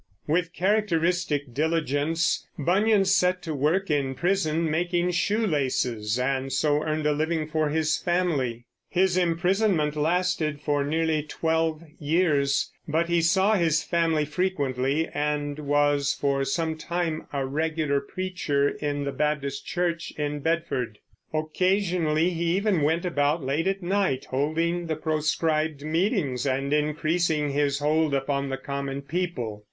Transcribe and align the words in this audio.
With 0.25 0.53
characteristic 0.53 1.53
diligence 1.53 2.47
Bunyan 2.57 3.05
set 3.05 3.43
to 3.43 3.53
work 3.53 3.91
in 3.91 4.15
prison 4.15 4.67
making 4.71 5.11
shoe 5.11 5.45
laces, 5.45 6.17
and 6.17 6.51
so 6.51 6.81
earned 6.81 7.05
a 7.05 7.11
living 7.11 7.45
for 7.47 7.69
his 7.69 7.97
family. 7.97 8.65
His 8.89 9.15
imprisonment 9.15 9.95
lasted 9.95 10.59
for 10.59 10.83
nearly 10.83 11.21
twelve 11.21 11.83
years; 11.99 12.71
but 12.87 13.09
he 13.09 13.21
saw 13.21 13.53
his 13.53 13.83
family 13.83 14.25
frequently, 14.25 15.07
and 15.07 15.59
was 15.59 16.17
for 16.19 16.43
some 16.45 16.77
time 16.77 17.27
a 17.31 17.45
regular 17.45 17.99
preacher 18.01 18.69
in 18.69 19.03
the 19.03 19.11
Baptist 19.11 19.67
church 19.67 20.11
in 20.17 20.39
Bedford. 20.39 20.97
Occasionally 21.31 22.31
he 22.31 22.57
even 22.57 22.81
went 22.81 23.05
about 23.05 23.43
late 23.43 23.67
at 23.67 23.83
night, 23.83 24.25
holding 24.31 24.87
the 24.87 24.95
proscribed 24.95 25.83
meetings 25.83 26.47
and 26.47 26.73
increasing 26.73 27.51
his 27.51 27.77
hold 27.77 28.15
upon 28.15 28.49
the 28.49 28.57
common 28.57 29.03
people. 29.03 29.59